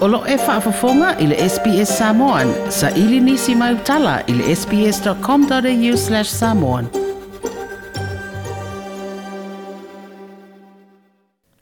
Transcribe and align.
Olo 0.00 0.24
e 0.24 0.32
whaafafonga 0.36 1.10
i 1.20 1.26
le 1.28 1.36
SPS 1.36 1.90
Samoan. 1.98 2.54
Sa 2.72 2.88
ili 2.96 3.20
nisi 3.20 3.54
mai 3.54 3.74
utala 3.74 4.20
i 4.26 4.32
le 4.32 4.54
sps.com.au 4.56 5.96
slash 6.00 6.28
samoan. 6.30 6.86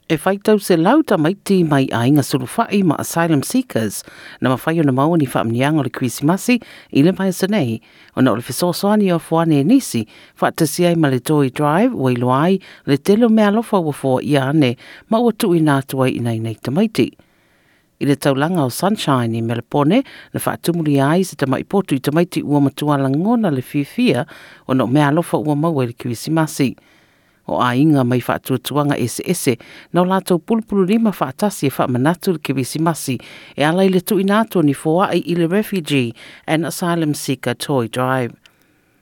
E 0.09 0.17
whaitau 0.23 0.59
se 0.63 0.77
lauta 0.77 1.17
mai 1.19 1.33
ti 1.43 1.57
mai 1.67 1.89
a 1.91 2.05
inga 2.07 2.23
surufai 2.23 2.79
ma 2.87 2.95
asylum 3.03 3.43
seekers 3.49 3.99
na 4.41 4.53
mawhai 4.55 4.79
o 4.79 4.83
na 4.87 4.95
mau 5.01 5.15
ni 5.19 5.25
whaamniang 5.33 5.79
o 5.79 5.83
le 5.83 5.89
kuisi 5.99 6.23
masi 6.31 6.55
i 6.95 7.03
le 7.03 7.11
mai 7.19 7.31
asanei 7.35 7.81
o 8.15 8.21
na 8.23 8.31
o 8.31 8.39
le 8.39 8.41
fesosoani 8.47 9.11
o 9.11 9.19
fwane 9.27 9.59
e 9.59 9.63
nisi 9.73 10.05
whaatasi 10.41 10.87
ai 10.87 10.95
ma 10.95 11.11
le 11.11 11.19
toi 11.19 11.49
drive 11.59 11.91
wa 11.93 12.11
iloai 12.15 12.55
le 12.87 12.97
telo 12.97 13.29
mea 13.29 13.51
lofa 13.59 13.79
wa 13.89 13.93
fwa 14.01 14.15
i 14.31 14.37
ane 14.45 14.71
ma 15.11 15.19
ua 15.27 15.33
tui 15.41 15.59
nātua 15.71 16.07
i 16.15 16.21
nei 16.29 16.39
nei 16.47 16.55
tamaiti. 16.55 16.63
maiti 17.09 17.25
i 18.01 18.05
le 18.05 18.15
taulanga 18.15 18.63
o 18.63 18.69
Sunshine 18.69 19.35
i 19.37 19.41
Melipone 19.41 20.03
na 20.33 20.39
whaatumuri 20.39 20.93
ai 21.01 21.23
se 21.27 21.35
tamai 21.35 21.63
potu 21.63 21.95
i 21.95 21.99
ti 22.25 22.41
ua 22.43 22.61
matua 22.61 22.97
la 22.97 23.09
ngona 23.09 23.51
le 23.51 23.61
fifia 23.61 24.25
o 24.67 24.73
no 24.73 24.87
mea 24.87 25.11
lofa 25.11 25.37
ua 25.37 25.55
maua 25.55 25.83
e 25.83 25.87
le 25.87 25.93
kiwisimasi. 25.93 26.75
O 27.47 27.59
a 27.61 27.75
inga 27.75 28.03
mai 28.05 28.19
whaatuatuanga 28.21 28.95
ese 28.97 29.21
ese 29.27 29.57
na 29.93 30.01
o 30.01 30.05
lātou 30.05 30.39
pulupulu 30.39 30.85
lima 30.87 31.09
whaatasi 31.11 31.67
e 31.67 31.69
whaamanatu 31.75 32.31
le 32.31 32.39
kiwisimasi 32.39 33.17
e 33.55 33.63
alai 33.67 33.89
le 33.89 33.99
tui 34.01 34.23
nātua 34.23 34.63
ni 34.63 34.73
fōa 34.73 35.09
ai 35.09 35.19
ile 35.19 35.47
Refugee 35.47 36.13
and 36.47 36.65
Asylum 36.65 37.13
Seeker 37.13 37.53
Toy 37.65 37.87
Drive. 37.89 38.31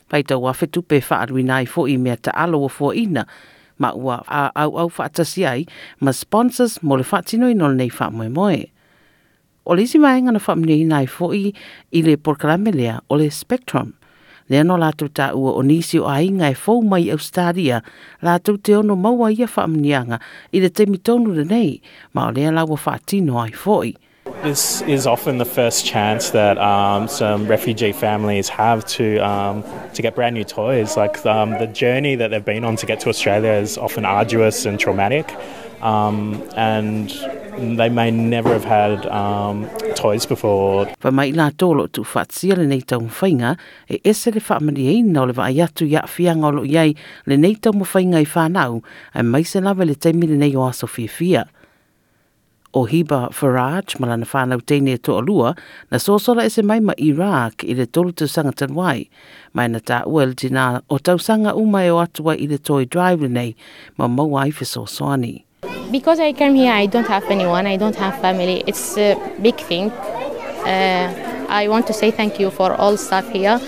Pai 0.09 0.23
tau 0.23 0.47
a 0.47 0.53
whetu 0.57 0.81
pe 0.81 1.01
whaaruina 1.05 1.61
i 1.61 1.67
fōi 1.69 1.99
mea 1.99 2.15
ta 2.17 2.31
alo 2.33 2.65
o 2.65 2.93
ina, 2.93 3.27
ma 3.77 3.91
ua 3.93 4.23
a 4.27 4.49
au 4.55 4.75
au 4.79 4.89
whaatasi 4.89 5.45
ai 5.45 5.67
ma 5.99 6.11
sponsors 6.11 6.81
mo 6.81 6.95
le 6.97 7.03
whaatinoi 7.11 7.53
nol 7.53 7.75
nei 7.75 7.89
whaamoe 7.99 8.29
moe. 8.29 8.57
moe 8.57 8.71
o 9.67 9.75
le 9.75 9.83
isi 9.83 9.99
maenga 9.99 10.31
na 10.35 10.39
whamnei 10.45 10.83
nai 10.91 11.07
fo'i 11.15 11.45
i 11.91 11.99
le 12.05 12.13
porkarame 12.25 12.71
lea 12.79 12.95
o 13.11 13.19
le 13.19 13.27
spectrum. 13.37 13.93
Lea 14.49 14.63
no 14.63 14.77
la 14.79 14.91
tuta 14.99 15.25
ua 15.35 15.51
o 15.59 15.61
nisi 15.67 15.99
o 15.99 16.07
ainga 16.07 16.47
e 16.47 16.55
fau 16.63 16.79
mai 16.91 17.03
au 17.11 17.19
stadia 17.27 17.81
la 18.25 18.37
te 18.39 18.75
ono 18.79 18.95
maua 19.05 19.27
ia 19.35 19.47
whamneanga 19.55 20.17
i 20.55 20.63
le 20.63 20.69
temitonu 20.77 21.27
le 21.37 21.43
nei 21.51 21.73
ma 22.13 22.27
o 22.29 22.31
lea 22.37 22.51
la 22.55 22.63
ua 22.63 22.79
whaatino 22.85 23.43
ai 23.43 23.51
fo'i. 23.63 23.93
This 24.43 24.83
is 24.83 25.07
often 25.07 25.39
the 25.39 25.45
first 25.45 25.83
chance 25.83 26.29
that 26.29 26.59
um, 26.59 27.07
some 27.07 27.47
refugee 27.47 27.91
families 27.91 28.47
have 28.49 28.85
to 28.97 29.17
um, 29.17 29.63
to 29.95 30.01
get 30.03 30.13
brand 30.13 30.35
new 30.35 30.43
toys. 30.43 30.95
Like 30.95 31.25
um, 31.25 31.57
the 31.57 31.65
journey 31.65 32.13
that 32.15 32.29
they've 32.29 32.45
been 32.45 32.63
on 32.63 32.75
to 32.77 32.85
get 32.85 32.99
to 33.01 33.09
Australia 33.09 33.49
is 33.53 33.79
often 33.79 34.05
arduous 34.05 34.65
and 34.65 34.79
traumatic, 34.79 35.33
um, 35.81 36.41
and 36.55 37.09
they 37.79 37.89
may 37.89 38.11
never 38.11 38.49
have 38.49 38.63
had 38.63 39.07
um, 39.07 39.65
toys 39.95 40.25
before. 40.27 40.85
tu 42.37 42.53
le 42.53 42.65
nei 42.65 42.81
tau 42.81 43.01
e 43.89 43.99
ese 44.05 44.27
le 44.29 44.39
whamani 44.39 44.77
e 44.87 44.91
ina 44.99 45.25
le 45.25 45.33
vai 45.33 45.55
atu 45.61 45.85
ia 45.89 46.03
fianga 46.05 46.51
iai 46.63 46.95
le 47.25 47.37
nei 47.37 47.55
tau 47.55 47.71
i 47.73 48.23
whanau, 48.31 48.81
e 49.15 49.85
le 49.85 49.95
teimi 49.95 50.27
le 50.29 50.35
nei 50.37 50.55
o 50.55 50.61
aso 50.67 50.85
fia 50.87 51.07
fia 51.07 51.45
o 52.77 52.85
hiba 52.91 53.19
Farage 53.39 53.97
malana 54.03 54.23
whanau 54.31 54.59
teine 54.71 54.95
to 55.07 55.11
lua 55.29 55.49
na 55.91 55.97
sōsora 56.05 56.43
ese 56.49 56.61
mai 56.71 56.79
ma 56.87 56.93
Iraq 57.11 57.63
i 57.63 57.73
le 57.79 57.85
tolu 57.97 58.11
te 58.19 58.27
sanga 58.33 58.51
tanwai. 58.59 58.99
Mai 59.59 59.65
na 59.73 59.79
tā 59.89 60.01
uel 60.15 60.35
tina 60.41 60.65
o 60.87 60.99
tausanga 61.07 61.55
umai 61.61 61.87
o 61.93 61.97
atua 62.03 62.35
i 62.35 62.45
le 62.51 62.59
toy 62.69 62.85
drive 62.95 63.23
nei 63.37 63.53
ma 63.97 64.07
mawai 64.19 64.51
fisosoani. 64.61 65.33
Because 65.91 66.19
I 66.19 66.31
came 66.33 66.53
here, 66.55 66.71
I 66.73 66.85
don't 66.85 67.07
have 67.07 67.23
anyone, 67.37 67.65
I 67.65 67.77
don't 67.77 67.95
have 67.95 68.19
family. 68.27 68.63
It's 68.67 68.87
a 68.97 69.15
big 69.41 69.55
thing. 69.71 69.89
Uh, 70.69 71.47
I 71.61 71.67
want 71.69 71.87
to 71.87 71.93
say 71.93 72.11
thank 72.11 72.39
you 72.39 72.51
for 72.51 72.73
all 72.73 72.95
staff 72.97 73.27
here 73.31 73.59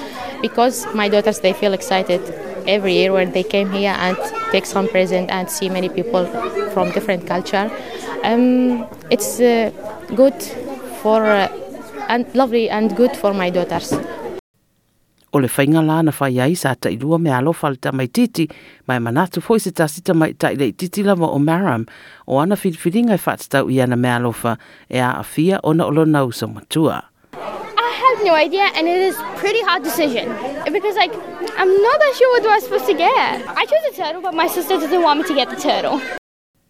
because 0.43 0.85
my 0.93 1.07
daughters, 1.09 1.39
they 1.39 1.53
feel 1.53 1.73
excited 1.73 2.21
every 2.67 2.93
year 2.93 3.13
when 3.13 3.31
they 3.31 3.43
came 3.43 3.69
here 3.71 3.95
and 3.97 4.17
take 4.51 4.65
some 4.65 4.87
present 4.87 5.29
and 5.29 5.49
see 5.49 5.69
many 5.69 5.89
people 5.89 6.25
from 6.73 6.91
different 6.91 7.25
culture. 7.27 7.71
Um, 8.23 8.85
it's 9.09 9.39
uh, 9.39 9.71
good 10.15 10.35
for 11.01 11.25
uh, 11.25 11.47
and 12.09 12.25
lovely 12.35 12.69
and 12.69 12.95
good 12.95 13.15
for 13.15 13.33
my 13.33 13.49
daughters. 13.49 13.93
O 15.31 15.37
le 15.37 15.47
la 15.81 16.01
na 16.01 16.09
whai 16.11 16.39
ai 16.41 16.53
sa 16.55 16.73
tai 16.73 16.95
tairua 16.97 17.19
me 17.21 17.29
alo 17.29 17.53
falta 17.53 17.91
tamai 17.91 18.07
titi, 18.11 18.49
mai 18.87 18.97
manatu 18.97 19.41
foi 19.43 19.59
se 19.59 19.69
tasi 19.69 20.01
tamai 20.01 20.33
tai 20.35 20.55
lei 20.55 20.71
titi 20.73 21.03
lava 21.03 21.27
o 21.29 21.37
Maram, 21.37 21.85
o 22.27 22.37
ana 22.39 22.55
whitwhiringa 22.57 23.11
i 23.11 23.13
e 23.13 23.17
whatstau 23.19 23.69
i 23.69 23.77
ana 23.79 23.95
me 23.95 24.09
alofa 24.09 24.57
e 24.89 24.97
a 24.97 25.19
afia 25.21 25.59
ona 25.63 25.85
olona 25.85 26.25
usa 26.25 26.47
matua. 26.47 27.03
have 28.19 28.27
no 28.33 28.35
idea, 28.35 28.69
and 28.75 28.87
it 28.87 28.97
is 28.99 29.15
pretty 29.37 29.61
hard 29.63 29.83
decision 29.83 30.27
because 30.71 30.95
like 30.95 31.13
I'm 31.57 31.71
not 31.87 31.97
that 31.99 32.15
sure 32.17 32.29
what 32.41 32.45
I 32.51 32.55
am 32.55 32.61
supposed 32.61 32.85
to 32.87 32.93
get. 32.93 33.47
I 33.47 33.65
chose 33.65 33.85
a 33.91 33.95
turtle, 33.95 34.21
but 34.21 34.33
my 34.33 34.47
sister 34.47 34.75
doesn't 34.77 35.01
want 35.01 35.21
me 35.21 35.27
to 35.27 35.35
get 35.35 35.49
the 35.49 35.55
turtle. 35.55 36.01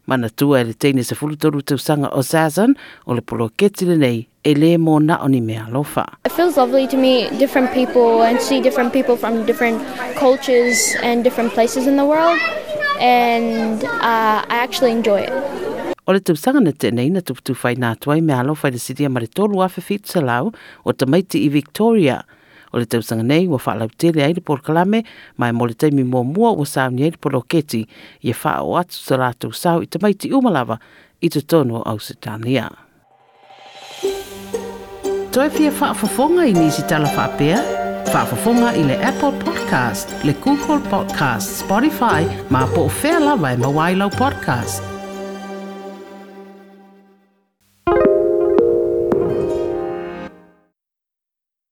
Mana 0.06 0.30
tua 0.30 0.62
e 0.62 0.64
le 0.64 0.74
teine 0.74 1.04
se 1.04 1.14
fulutolu 1.16 1.62
tausanga 1.62 2.08
o 2.12 2.22
Zazan 2.22 2.76
o 3.06 3.14
le 3.14 3.22
polo 3.22 3.50
ketile 3.50 3.96
nei 3.98 4.28
e 4.44 4.54
le 4.62 4.78
mō 4.86 4.96
na 5.04 5.18
oni 5.24 5.42
mea 5.42 5.66
lofa. 5.70 6.06
It 6.26 6.32
feels 6.32 6.58
lovely 6.58 6.88
to 6.88 6.98
meet 6.98 7.30
different 7.38 7.72
people 7.74 8.24
and 8.24 8.42
see 8.42 8.60
different 8.60 8.92
people 8.92 9.18
from 9.18 9.46
different 9.46 9.78
cultures 10.16 10.96
and 11.04 11.24
different 11.24 11.52
places 11.54 11.86
in 11.86 11.96
the 11.98 12.06
world 12.06 12.40
and 13.00 13.84
uh, 13.84 13.90
I 14.54 14.56
actually 14.66 14.92
enjoy 14.92 15.20
it. 15.30 15.49
o 16.10 16.14
le 16.14 16.20
tausaga 16.26 16.58
na 16.60 16.72
tenei 16.74 17.12
na 17.14 17.22
tuputū 17.22 17.54
fainatu 17.54 18.10
ai 18.12 18.22
me 18.26 18.34
alofa 18.34 18.72
i 18.72 18.74
le 18.74 18.80
silia 18.82 19.10
ma 19.14 19.22
le 19.22 19.28
tolu 19.28 19.62
afefitusalao 19.62 20.50
o 20.84 20.92
tamaiti 20.94 21.38
i 21.46 21.50
victoria 21.54 22.16
o 22.74 22.82
le 22.82 22.88
tausaga 22.90 23.22
nei 23.22 23.46
ua 23.48 23.60
faalautele 23.62 24.24
ai 24.26 24.34
le 24.34 24.42
polokalame 24.42 25.04
ma 25.38 25.50
e 25.54 25.54
mo 25.54 25.68
le 25.70 25.76
taimi 25.78 26.02
muamua 26.04 26.56
ua 26.58 26.66
sauni 26.66 27.04
ai 27.06 27.14
le 27.14 27.22
poloketi 27.22 27.84
ia 28.26 28.34
faao 28.34 28.74
atu 28.82 28.98
sa 29.04 29.22
latou 29.22 29.54
sau 29.54 29.86
i 29.86 29.86
tamaiti 29.88 30.32
uma 30.34 30.50
lava 30.50 30.80
i 31.22 31.30
totonu 31.30 31.78
o 31.78 31.86
ausitania 31.94 32.70
toe 35.32 35.46
fia 35.54 35.70
faafofoga 35.72 36.50
i 36.50 36.54
nisi 36.58 36.90
talafaapea 36.90 37.62
faafofoga 38.14 38.74
i 38.82 38.84
le 38.90 38.98
apple 39.12 39.36
podcast 39.46 40.18
le 40.26 40.34
google 40.44 40.82
podcast 40.90 41.60
spotify 41.64 42.26
ma 42.50 42.66
po 42.76 42.90
o 42.90 42.96
fea 43.02 43.20
lava 43.22 43.54
e 43.54 43.58
mauailau 43.62 44.10
podcast 44.18 44.89